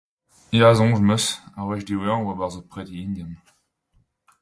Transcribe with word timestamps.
Ya, 0.59 0.69
soñj 0.77 0.97
'm 1.01 1.11
eus. 1.15 1.25
Ar 1.57 1.65
wech 1.67 1.83
diwezhañ 1.87 2.21
e 2.23 2.25
oa 2.25 2.33
'barzh 2.37 2.57
ur 2.59 2.67
preti 2.71 2.95
indian. 3.05 3.31